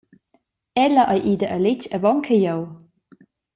[0.85, 2.61] Ella ei ida a letg avon che jeu.